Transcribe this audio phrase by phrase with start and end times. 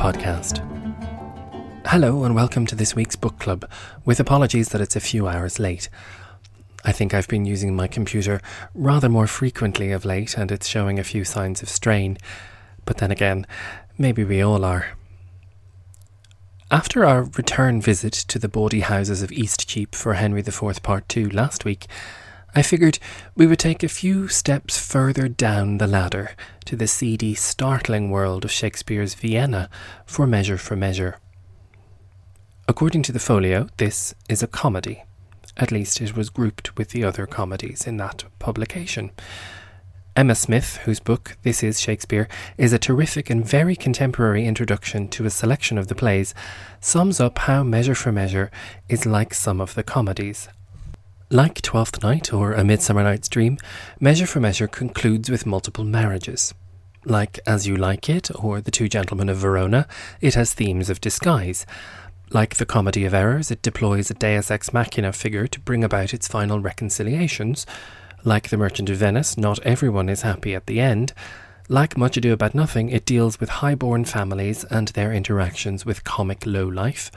[0.00, 0.66] podcast.
[1.84, 3.70] Hello, and welcome to this week's book club,
[4.06, 5.90] with apologies that it's a few hours late.
[6.86, 8.40] I think I've been using my computer
[8.74, 12.16] rather more frequently of late, and it's showing a few signs of strain.
[12.86, 13.46] But then again,
[13.98, 14.96] maybe we all are.
[16.70, 21.28] After our return visit to the bawdy houses of Eastcheap for Henry IV Part 2
[21.28, 21.86] last week,
[22.52, 22.98] I figured
[23.36, 26.32] we would take a few steps further down the ladder
[26.64, 29.70] to the seedy, startling world of Shakespeare's Vienna
[30.04, 31.18] for Measure for Measure.
[32.66, 35.04] According to the folio, this is a comedy.
[35.56, 39.12] At least it was grouped with the other comedies in that publication.
[40.16, 42.28] Emma Smith, whose book This is Shakespeare
[42.58, 46.34] is a terrific and very contemporary introduction to a selection of the plays,
[46.80, 48.50] sums up how Measure for Measure
[48.88, 50.48] is like some of the comedies
[51.32, 53.56] like Twelfth Night or A Midsummer Night's Dream,
[54.00, 56.52] Measure for Measure concludes with multiple marriages.
[57.04, 59.86] Like As You Like It or The Two Gentlemen of Verona,
[60.20, 61.66] it has themes of disguise.
[62.32, 66.12] Like The Comedy of Errors, it deploys a deus ex machina figure to bring about
[66.12, 67.64] its final reconciliations.
[68.24, 71.12] Like The Merchant of Venice, not everyone is happy at the end.
[71.68, 76.44] Like Much Ado About Nothing, it deals with high-born families and their interactions with comic
[76.44, 77.12] low life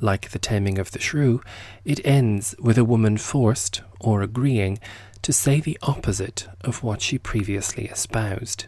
[0.00, 1.40] like the taming of the shrew,
[1.84, 4.78] it ends with a woman forced, or agreeing,
[5.22, 8.66] to say the opposite of what she previously espoused.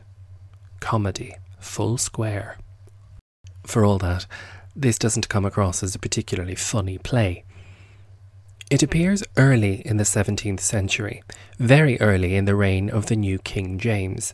[0.81, 2.59] Comedy, full square.
[3.67, 4.27] For all that,
[4.75, 7.45] this doesn't come across as a particularly funny play.
[8.71, 11.23] It appears early in the 17th century,
[11.59, 14.33] very early in the reign of the new King James.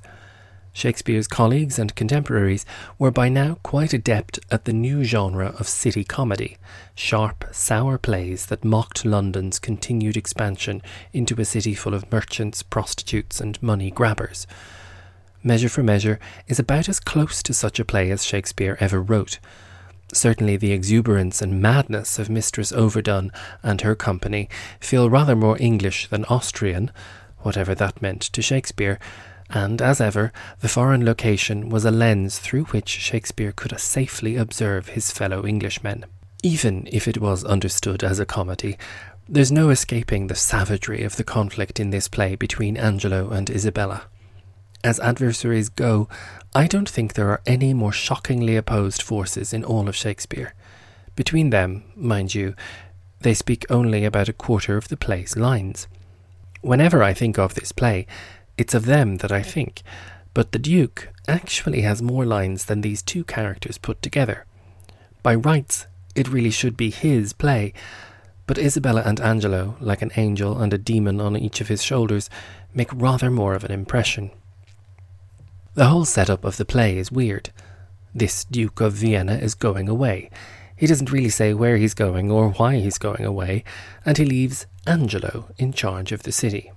[0.77, 2.67] Shakespeare's colleagues and contemporaries
[2.99, 6.59] were by now quite adept at the new genre of city comedy,
[6.95, 10.83] sharp, sour plays that mocked London's continued expansion
[11.15, 14.47] into a city full of merchants, prostitutes, and money grabbers.
[15.43, 19.39] Measure for Measure is about as close to such a play as Shakespeare ever wrote.
[20.13, 26.09] Certainly, the exuberance and madness of Mistress Overdone and her company feel rather more English
[26.09, 26.91] than Austrian,
[27.39, 28.99] whatever that meant to Shakespeare
[29.51, 34.89] and as ever, the foreign location was a lens through which Shakespeare could safely observe
[34.89, 36.05] his fellow Englishmen.
[36.43, 38.77] Even if it was understood as a comedy,
[39.29, 44.03] there's no escaping the savagery of the conflict in this play between Angelo and Isabella.
[44.85, 46.09] As adversaries go,
[46.55, 50.55] I don't think there are any more shockingly opposed forces in all of Shakespeare.
[51.17, 52.55] Between them, mind you,
[53.21, 55.89] they speak only about a quarter of the play's lines.
[56.61, 58.07] Whenever I think of this play,
[58.59, 59.83] it's of them that I think,
[60.35, 64.45] but the Duke actually has more lines than these two characters put together.
[65.23, 67.73] By rights, it really should be his play,
[68.47, 72.31] but Isabella and Angelo, like an angel and a demon on each of his shoulders,
[72.75, 74.31] make rather more of an impression.
[75.75, 77.51] The whole setup of the play is weird.
[78.15, 80.31] This Duke of Vienna is going away.
[80.77, 83.65] He doesn't really say where he's going or why he's going away,
[84.05, 86.73] and he leaves Angelo in charge of the city.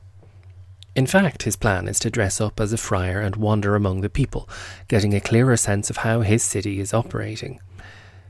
[0.96, 4.10] In fact, his plan is to dress up as a friar and wander among the
[4.10, 4.50] people,
[4.88, 7.60] getting a clearer sense of how his city is operating.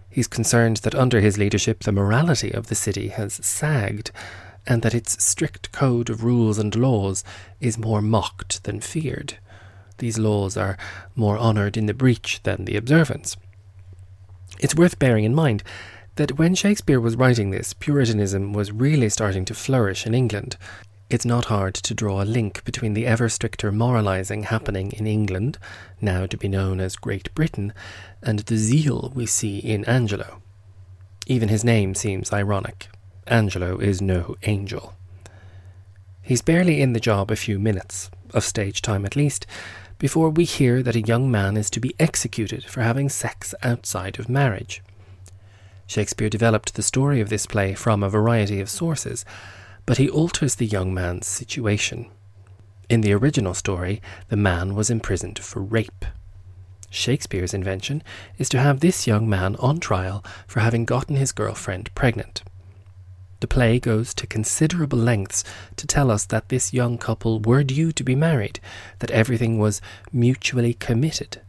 [0.09, 4.11] He's concerned that under his leadership the morality of the city has sagged,
[4.67, 7.23] and that its strict code of rules and laws
[7.59, 9.37] is more mocked than feared.
[9.97, 10.77] These laws are
[11.15, 13.37] more honoured in the breach than the observance.
[14.59, 15.63] It's worth bearing in mind
[16.15, 20.57] that when Shakespeare was writing this, Puritanism was really starting to flourish in England,
[21.09, 25.57] it's not hard to draw a link between the ever stricter moralising happening in England,
[25.99, 27.73] now to be known as Great Britain,
[28.21, 30.41] and the zeal we see in Angelo.
[31.25, 32.89] Even his name seems ironic.
[33.25, 34.93] Angelo is no angel.
[36.21, 39.47] He's barely in the job a few minutes, of stage time at least,
[39.97, 44.19] before we hear that a young man is to be executed for having sex outside
[44.19, 44.83] of marriage.
[45.87, 49.25] Shakespeare developed the story of this play from a variety of sources,
[49.89, 52.05] but he alters the young man's situation.
[52.91, 56.05] In the original story, the man was imprisoned for rape.
[56.91, 58.03] Shakespeare's invention
[58.37, 62.43] is to have this young man on trial for having gotten his girlfriend pregnant.
[63.39, 65.43] The play goes to considerable lengths
[65.77, 68.59] to tell us that this young couple were due to be married,
[68.99, 69.81] that everything was
[70.13, 71.41] mutually committed.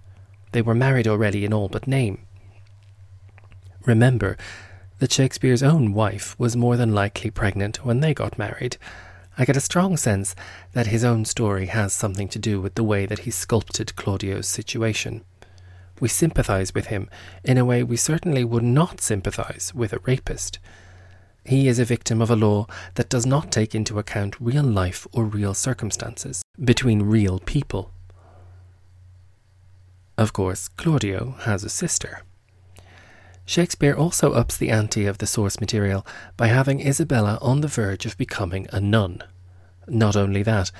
[0.52, 2.22] They were married already in all but name.
[3.84, 4.38] Remember
[5.00, 8.76] that Shakespeare's own wife was more than likely pregnant when they got married.
[9.36, 10.34] I get a strong sense
[10.74, 14.46] that his own story has something to do with the way that he sculpted Claudio's
[14.46, 15.24] situation.
[16.00, 17.08] We sympathize with him
[17.42, 20.58] in a way we certainly would not sympathize with a rapist.
[21.46, 22.66] He is a victim of a law
[22.96, 27.90] that does not take into account real life or real circumstances between real people.
[30.18, 32.22] Of course, Claudio has a sister.
[33.50, 36.06] Shakespeare also ups the ante of the source material
[36.36, 39.24] by having Isabella on the verge of becoming a nun.
[39.88, 40.70] Not only that,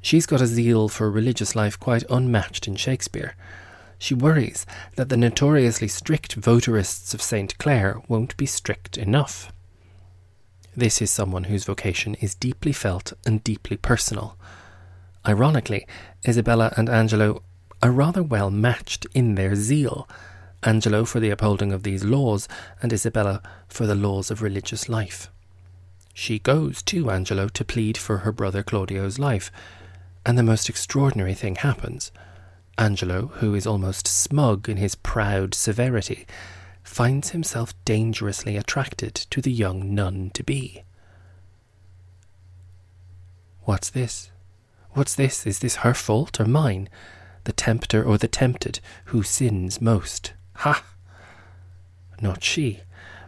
[0.00, 3.36] she's got a zeal for religious life quite unmatched in Shakespeare.
[3.98, 4.64] She worries
[4.96, 7.58] that the notoriously strict votarists of St.
[7.58, 9.52] Clare won't be strict enough.
[10.74, 14.38] This is someone whose vocation is deeply felt and deeply personal.
[15.28, 15.86] Ironically,
[16.26, 17.42] Isabella and Angelo
[17.82, 20.08] are rather well matched in their zeal.
[20.66, 22.48] Angelo for the upholding of these laws,
[22.80, 25.30] and Isabella for the laws of religious life.
[26.14, 29.50] She goes to Angelo to plead for her brother Claudio's life,
[30.24, 32.12] and the most extraordinary thing happens.
[32.78, 36.26] Angelo, who is almost smug in his proud severity,
[36.82, 40.82] finds himself dangerously attracted to the young nun to be.
[43.62, 44.30] What's this?
[44.92, 45.46] What's this?
[45.46, 46.88] Is this her fault or mine?
[47.44, 50.32] The tempter or the tempted, who sins most?
[50.54, 50.84] Ha!
[52.20, 52.80] Not she,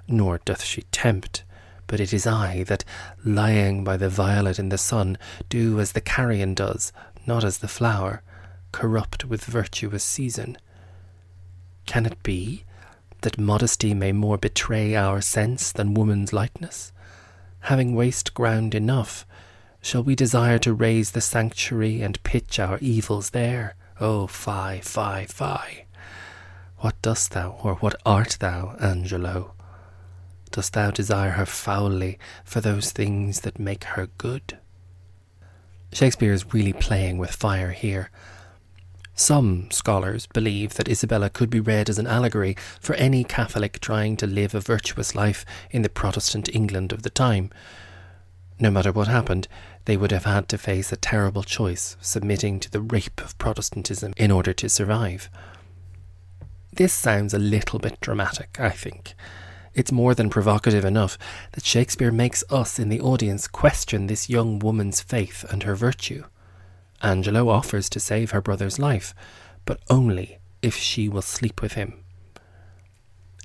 [0.08, 1.44] nor doth she tempt,
[1.86, 2.84] but it is I that,
[3.24, 5.18] lying by the violet in the sun,
[5.48, 6.92] do as the carrion does,
[7.26, 8.22] not as the flower,
[8.72, 10.58] corrupt with virtuous season.
[11.86, 12.64] Can it be
[13.22, 16.92] that modesty may more betray our sense than woman's likeness?
[17.60, 19.26] Having waste ground enough,
[19.80, 23.74] shall we desire to raise the sanctuary and pitch our evils there?
[24.00, 25.85] Oh, fie, fie, fie!
[26.78, 29.52] What dost thou, or what art thou, Angelo?
[30.50, 34.58] Dost thou desire her foully for those things that make her good?
[35.92, 38.10] Shakespeare is really playing with fire here.
[39.14, 44.18] Some scholars believe that Isabella could be read as an allegory for any Catholic trying
[44.18, 47.50] to live a virtuous life in the Protestant England of the time.
[48.60, 49.48] No matter what happened,
[49.86, 54.12] they would have had to face a terrible choice, submitting to the rape of Protestantism
[54.18, 55.30] in order to survive.
[56.76, 59.14] This sounds a little bit dramatic, I think.
[59.74, 61.16] It's more than provocative enough
[61.52, 66.24] that Shakespeare makes us in the audience question this young woman's faith and her virtue.
[67.00, 69.14] Angelo offers to save her brother's life,
[69.64, 72.04] but only if she will sleep with him.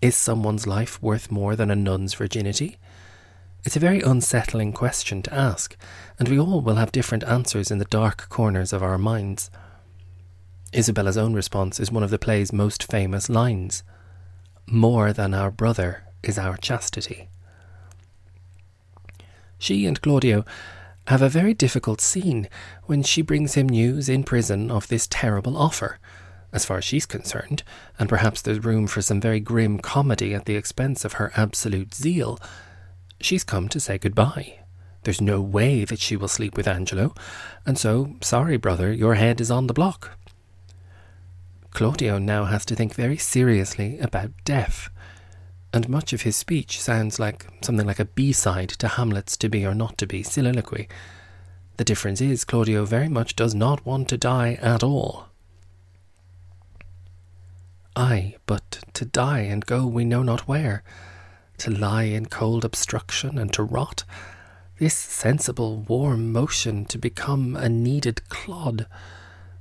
[0.01, 2.75] Is someone's life worth more than a nun's virginity?
[3.63, 5.77] It's a very unsettling question to ask,
[6.19, 9.49] and we all will have different answers in the dark corners of our minds.
[10.73, 13.83] Isabella's own response is one of the play's most famous lines
[14.65, 17.29] More than our brother is our chastity.
[19.57, 20.45] She and Claudio
[21.07, 22.47] have a very difficult scene
[22.85, 25.99] when she brings him news in prison of this terrible offer.
[26.53, 27.63] As far as she's concerned,
[27.99, 31.93] and perhaps there's room for some very grim comedy at the expense of her absolute
[31.93, 32.39] zeal,
[33.19, 34.59] She's come to say goodbye.
[35.03, 37.13] There's no way that she will sleep with Angelo,
[37.65, 40.17] and so, sorry, brother, your head is on the block.
[41.71, 44.89] Claudio now has to think very seriously about death,
[45.73, 49.49] and much of his speech sounds like something like a B side to Hamlet's To
[49.49, 50.87] Be or Not to Be soliloquy.
[51.77, 55.27] The difference is, Claudio very much does not want to die at all.
[57.95, 60.83] Ay, but to die and go we know not where
[61.57, 64.03] to lie in cold obstruction and to rot,
[64.79, 68.87] this sensible warm motion to become a kneaded clod,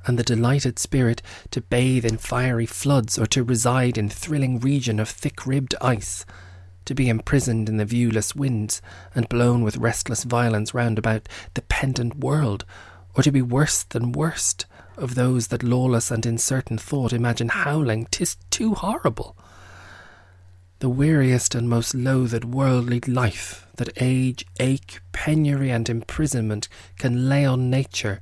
[0.06, 4.98] and the delighted spirit to bathe in fiery floods or to reside in thrilling region
[4.98, 6.24] of thick ribbed ice,
[6.84, 8.80] to be imprisoned in the viewless winds
[9.14, 12.64] and blown with restless violence round about the pendant world,
[13.14, 14.66] or to be worse than worst
[14.96, 19.36] of those that lawless and uncertain thought imagine howling, tis too horrible.
[20.80, 27.44] The weariest and most loathed worldly life that age, ache, penury, and imprisonment can lay
[27.44, 28.20] on nature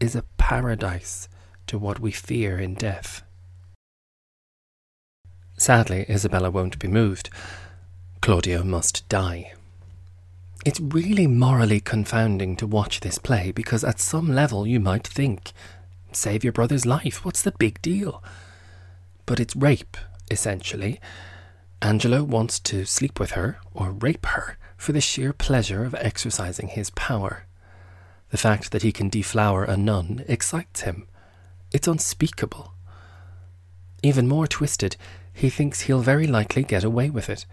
[0.00, 1.28] is a paradise
[1.66, 3.22] to what we fear in death.
[5.56, 7.30] Sadly, Isabella won't be moved.
[8.22, 9.52] Claudio must die.
[10.64, 15.52] It's really morally confounding to watch this play because at some level you might think,
[16.12, 18.22] save your brother's life, what's the big deal?
[19.26, 19.96] But it's rape,
[20.30, 21.00] essentially,
[21.82, 26.68] Angelo wants to sleep with her or rape her for the sheer pleasure of exercising
[26.68, 27.47] his power.
[28.30, 31.06] The fact that he can deflower a nun excites him.
[31.72, 32.74] It's unspeakable.
[34.02, 34.96] Even more twisted,
[35.32, 37.46] he thinks he'll very likely get away with it.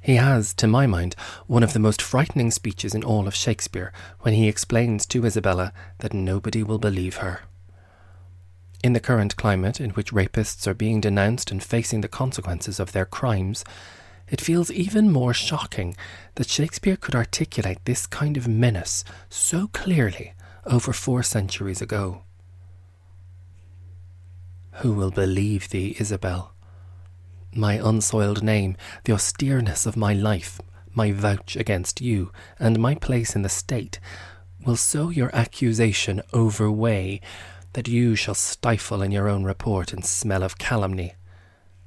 [0.00, 1.14] He has, to my mind,
[1.46, 5.72] one of the most frightening speeches in all of Shakespeare when he explains to Isabella
[5.98, 7.42] that nobody will believe her.
[8.82, 12.92] In the current climate, in which rapists are being denounced and facing the consequences of
[12.92, 13.62] their crimes,
[14.30, 15.96] it feels even more shocking
[16.36, 20.34] that Shakespeare could articulate this kind of menace so clearly
[20.64, 22.22] over four centuries ago.
[24.74, 26.52] Who will believe thee, Isabel?
[27.54, 30.60] my unsoiled name, the austereness of my life,
[30.94, 33.98] my vouch against you, and my place in the state,
[34.64, 37.20] will so your accusation overweigh
[37.72, 41.14] that you shall stifle in your own report and smell of calumny.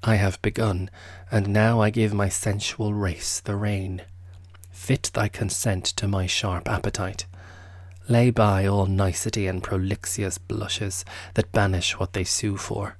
[0.05, 0.89] I have begun,
[1.31, 4.01] and now I give my sensual race the rein.
[4.69, 7.25] Fit thy consent to my sharp appetite.
[8.09, 11.05] Lay by all nicety and prolixious blushes
[11.35, 12.97] that banish what they sue for.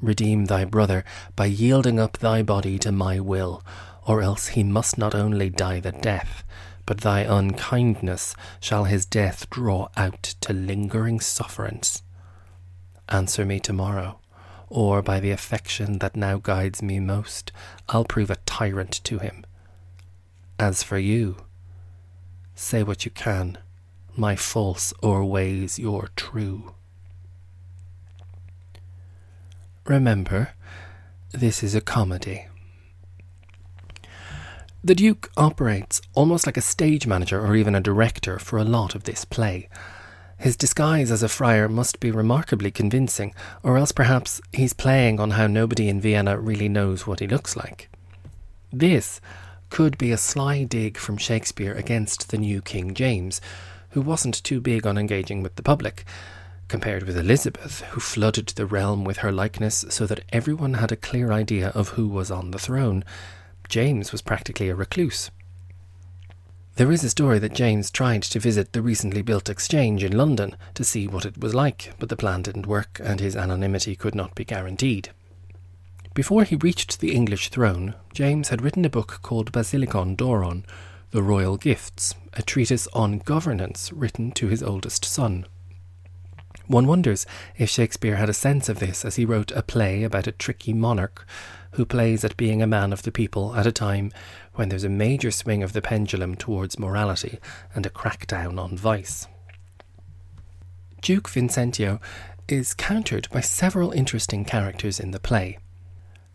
[0.00, 3.64] Redeem thy brother by yielding up thy body to my will,
[4.06, 6.44] or else he must not only die the death,
[6.86, 12.04] but thy unkindness shall his death draw out to lingering sufferance.
[13.08, 14.19] Answer me tomorrow,
[14.70, 17.52] or by the affection that now guides me most,
[17.90, 19.44] I'll prove a tyrant to him.
[20.58, 21.44] As for you,
[22.54, 23.58] say what you can
[24.16, 26.74] my false o'erweighs your true.
[29.86, 30.50] Remember,
[31.32, 32.46] this is a comedy.
[34.82, 38.94] The Duke operates almost like a stage manager or even a director for a lot
[38.94, 39.68] of this play.
[40.40, 45.32] His disguise as a friar must be remarkably convincing, or else perhaps he's playing on
[45.32, 47.90] how nobody in Vienna really knows what he looks like.
[48.72, 49.20] This
[49.68, 53.42] could be a sly dig from Shakespeare against the new King James,
[53.90, 56.06] who wasn't too big on engaging with the public,
[56.68, 60.96] compared with Elizabeth, who flooded the realm with her likeness so that everyone had a
[60.96, 63.04] clear idea of who was on the throne.
[63.68, 65.30] James was practically a recluse.
[66.76, 70.56] There is a story that James tried to visit the recently built exchange in London
[70.74, 74.14] to see what it was like, but the plan didn't work and his anonymity could
[74.14, 75.10] not be guaranteed.
[76.14, 80.64] Before he reached the English throne, James had written a book called Basilicon Doron,
[81.10, 85.46] the Royal Gifts, a treatise on governance written to his oldest son.
[86.66, 87.26] One wonders
[87.58, 90.72] if Shakespeare had a sense of this as he wrote a play about a tricky
[90.72, 91.26] monarch
[91.72, 94.12] who plays at being a man of the people at a time
[94.60, 97.38] when there's a major swing of the pendulum towards morality
[97.74, 99.26] and a crackdown on vice.
[101.00, 101.98] Duke Vincentio
[102.46, 105.56] is countered by several interesting characters in the play.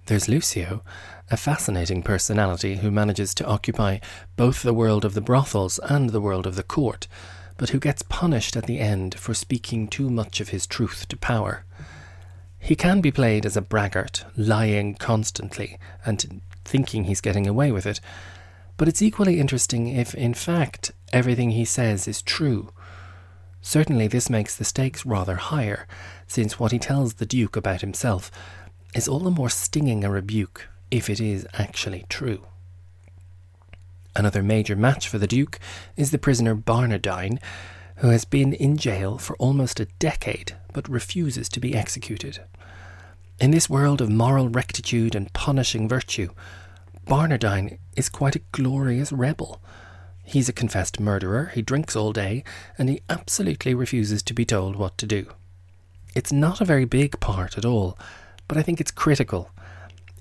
[0.07, 0.81] There's Lucio,
[1.29, 3.99] a fascinating personality who manages to occupy
[4.35, 7.07] both the world of the brothels and the world of the court,
[7.57, 11.15] but who gets punished at the end for speaking too much of his truth to
[11.15, 11.63] power.
[12.57, 17.85] He can be played as a braggart, lying constantly and thinking he's getting away with
[17.85, 18.01] it,
[18.77, 22.71] but it's equally interesting if, in fact, everything he says is true.
[23.61, 25.87] Certainly, this makes the stakes rather higher,
[26.27, 28.29] since what he tells the Duke about himself
[28.93, 32.45] is all the more stinging a rebuke if it is actually true.
[34.15, 35.59] Another major match for the Duke
[35.97, 37.39] is the prisoner Barnardine,
[37.97, 42.41] who has been in jail for almost a decade but refuses to be executed.
[43.37, 46.29] In this world of moral rectitude and punishing virtue,
[47.05, 49.61] Barnardine is quite a glorious rebel.
[50.23, 52.45] He's a confessed murderer, he drinks all day,
[52.77, 55.27] and he absolutely refuses to be told what to do.
[56.15, 57.99] It's not a very big part at all,
[58.47, 59.51] but I think it's critical.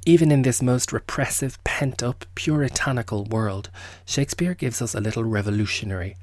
[0.04, 3.70] Even in this most repressive, pent up, puritanical world,
[4.04, 6.16] Shakespeare gives us a little revolutionary,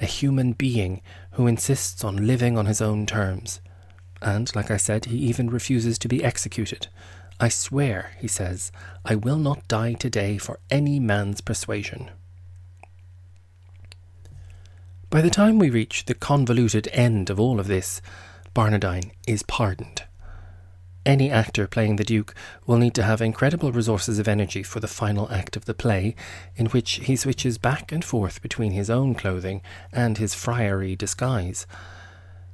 [0.00, 3.60] a human being who insists on living on his own terms.
[4.22, 6.86] And, like I said, he even refuses to be executed.
[7.40, 8.70] I swear, he says,
[9.04, 12.10] I will not die today for any man's persuasion.
[15.10, 18.00] By the time we reach the convoluted end of all of this,
[18.54, 20.04] Barnardine is pardoned.
[21.04, 22.32] Any actor playing the Duke
[22.64, 26.14] will need to have incredible resources of energy for the final act of the play,
[26.54, 29.62] in which he switches back and forth between his own clothing
[29.92, 31.66] and his friary disguise.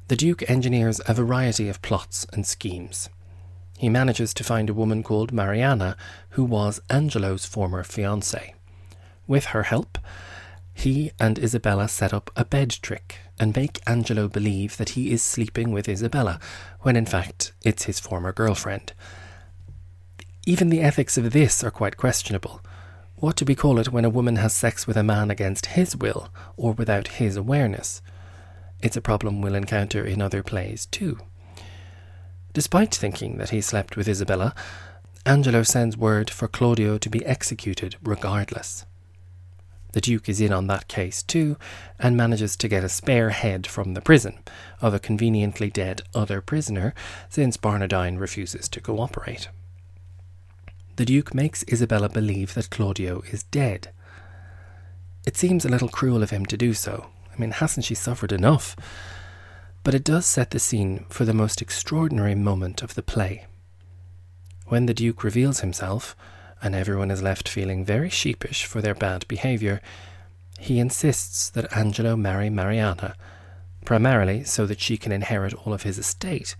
[0.08, 3.10] The Duke engineers a variety of plots and schemes.
[3.76, 5.98] He manages to find a woman called Mariana,
[6.30, 8.54] who was Angelo's former fiancée.
[9.26, 9.98] With her help,
[10.72, 15.22] he and Isabella set up a bed trick and make Angelo believe that he is
[15.22, 16.40] sleeping with Isabella,
[16.80, 18.94] when in fact it's his former girlfriend.
[20.46, 22.62] Even the ethics of this are quite questionable.
[23.16, 25.94] What do we call it when a woman has sex with a man against his
[25.94, 28.00] will or without his awareness?
[28.80, 31.18] It's a problem we'll encounter in other plays too.
[32.52, 34.54] Despite thinking that he slept with Isabella,
[35.26, 38.86] Angelo sends word for Claudio to be executed regardless.
[39.92, 41.56] The Duke is in on that case too,
[41.98, 44.38] and manages to get a spare head from the prison
[44.80, 46.94] of a conveniently dead other prisoner,
[47.28, 49.48] since Barnardine refuses to cooperate.
[50.96, 53.90] The Duke makes Isabella believe that Claudio is dead.
[55.26, 57.06] It seems a little cruel of him to do so.
[57.38, 58.74] I mean, hasn't she suffered enough?
[59.84, 63.46] But it does set the scene for the most extraordinary moment of the play.
[64.66, 66.16] When the Duke reveals himself,
[66.60, 69.80] and everyone is left feeling very sheepish for their bad behaviour,
[70.58, 73.14] he insists that Angelo marry Mariana,
[73.84, 76.56] primarily so that she can inherit all of his estate,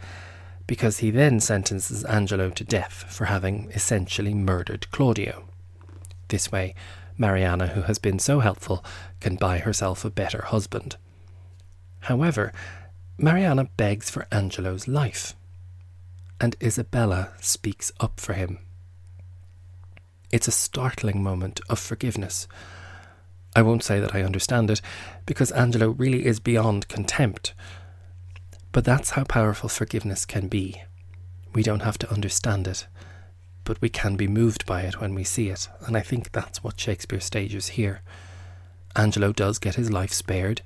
[0.68, 5.48] because he then sentences Angelo to death for having essentially murdered Claudio.
[6.28, 6.76] This way,
[7.18, 8.84] Mariana, who has been so helpful,
[9.20, 10.96] can buy herself a better husband.
[12.02, 12.52] However,
[13.18, 15.34] Mariana begs for Angelo's life,
[16.40, 18.58] and Isabella speaks up for him.
[20.30, 22.46] It's a startling moment of forgiveness.
[23.56, 24.80] I won't say that I understand it,
[25.26, 27.54] because Angelo really is beyond contempt.
[28.70, 30.82] But that's how powerful forgiveness can be.
[31.52, 32.86] We don't have to understand it,
[33.68, 36.64] but we can be moved by it when we see it, and I think that's
[36.64, 38.00] what Shakespeare stages here.
[38.96, 40.62] Angelo does get his life spared,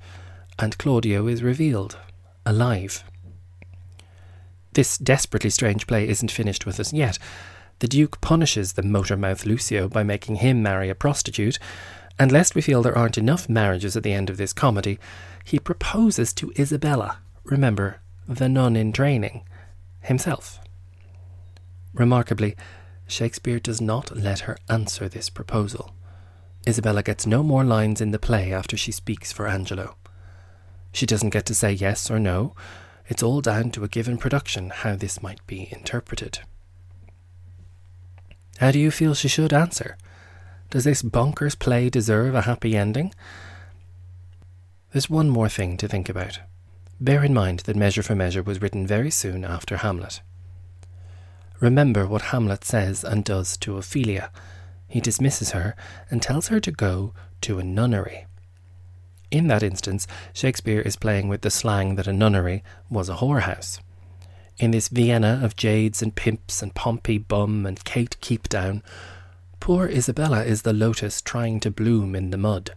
[0.57, 1.97] and Claudio is revealed,
[2.45, 3.03] alive.
[4.71, 7.19] This desperately strange play isn't finished with us yet.
[7.79, 11.59] The Duke punishes the motor mouth Lucio by making him marry a prostitute,
[12.17, 14.97] and lest we feel there aren't enough marriages at the end of this comedy,
[15.43, 19.43] he proposes to Isabella, remember, the nun in training,
[19.99, 20.61] himself.
[21.93, 22.55] Remarkably,
[23.07, 25.93] Shakespeare does not let her answer this proposal.
[26.67, 29.95] Isabella gets no more lines in the play after she speaks for Angelo.
[30.91, 32.55] She doesn't get to say yes or no.
[33.07, 36.39] It's all down to a given production how this might be interpreted.
[38.59, 39.97] How do you feel she should answer?
[40.69, 43.13] Does this bonkers play deserve a happy ending?
[44.91, 46.39] There's one more thing to think about.
[47.01, 50.21] Bear in mind that Measure for Measure was written very soon after Hamlet.
[51.63, 54.31] Remember what Hamlet says and does to Ophelia.
[54.89, 55.77] He dismisses her
[56.11, 58.25] and tells her to go to a nunnery.
[59.31, 63.79] In that instance, Shakespeare is playing with the slang that a nunnery was a whorehouse.
[64.57, 68.81] In this Vienna of jades and pimps and Pompey bum and Kate Keepdown,
[69.61, 72.71] poor Isabella is the lotus trying to bloom in the mud.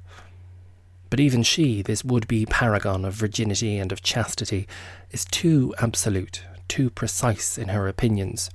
[1.11, 4.69] But even she, this would be paragon of virginity and of chastity,
[5.11, 8.49] is too absolute, too precise in her opinions.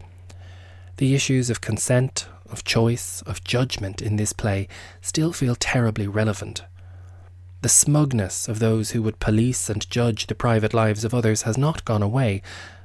[0.98, 4.68] The issues of consent, of choice, of judgment in this play
[5.02, 6.64] still feel terribly relevant.
[7.62, 11.58] The smugness of those who would police and judge the private lives of others has
[11.58, 12.42] not gone away,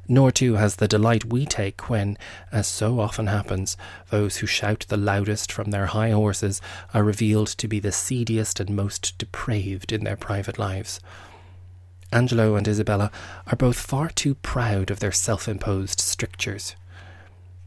[0.08, 2.16] nor too has the delight we take when,
[2.52, 3.76] as so often happens,
[4.10, 6.60] those who shout the loudest from their high horses
[6.94, 11.00] are revealed to be the seediest and most depraved in their private lives.
[12.12, 13.10] Angelo and Isabella
[13.46, 16.76] are both far too proud of their self imposed strictures.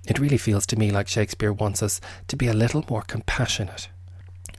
[0.08, 3.90] It really feels to me like Shakespeare wants us to be a little more compassionate.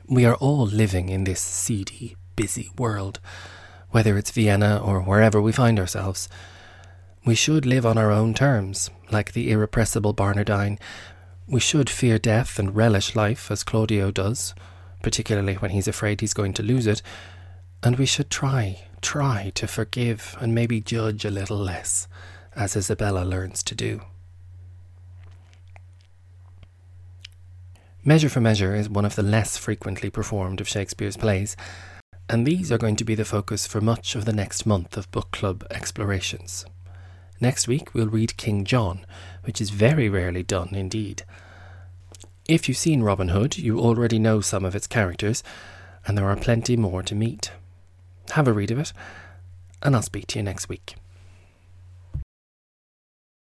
[0.07, 3.19] We are all living in this seedy, busy world,
[3.89, 6.29] whether it's Vienna or wherever we find ourselves.
[7.25, 10.79] We should live on our own terms, like the irrepressible Barnardine.
[11.47, 14.55] We should fear death and relish life, as Claudio does,
[15.01, 17.01] particularly when he's afraid he's going to lose it.
[17.83, 22.07] And we should try, try to forgive and maybe judge a little less,
[22.55, 24.01] as Isabella learns to do.
[28.03, 31.55] Measure for Measure is one of the less frequently performed of Shakespeare's plays,
[32.27, 35.11] and these are going to be the focus for much of the next month of
[35.11, 36.65] book club explorations.
[37.39, 39.05] Next week, we'll read King John,
[39.43, 41.25] which is very rarely done indeed.
[42.47, 45.43] If you've seen Robin Hood, you already know some of its characters,
[46.07, 47.51] and there are plenty more to meet.
[48.31, 48.93] Have a read of it,
[49.83, 50.95] and I'll speak to you next week.